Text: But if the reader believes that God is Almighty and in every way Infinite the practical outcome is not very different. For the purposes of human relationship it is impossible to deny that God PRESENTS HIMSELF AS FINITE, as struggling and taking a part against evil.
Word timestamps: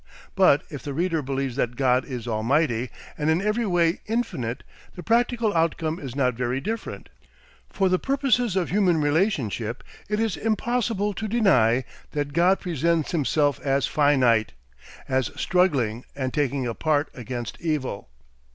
But 0.35 0.63
if 0.71 0.81
the 0.81 0.95
reader 0.95 1.21
believes 1.21 1.55
that 1.57 1.75
God 1.75 2.05
is 2.05 2.27
Almighty 2.27 2.89
and 3.19 3.29
in 3.29 3.39
every 3.39 3.67
way 3.67 3.99
Infinite 4.07 4.63
the 4.95 5.03
practical 5.03 5.53
outcome 5.53 5.99
is 5.99 6.15
not 6.15 6.33
very 6.33 6.59
different. 6.59 7.09
For 7.69 7.87
the 7.87 7.99
purposes 7.99 8.55
of 8.55 8.71
human 8.71 8.99
relationship 8.99 9.83
it 10.09 10.19
is 10.19 10.35
impossible 10.37 11.13
to 11.13 11.27
deny 11.27 11.83
that 12.13 12.33
God 12.33 12.59
PRESENTS 12.61 13.11
HIMSELF 13.11 13.59
AS 13.59 13.85
FINITE, 13.85 14.53
as 15.07 15.29
struggling 15.39 16.03
and 16.15 16.33
taking 16.33 16.65
a 16.65 16.73
part 16.73 17.11
against 17.13 17.61
evil. 17.61 18.09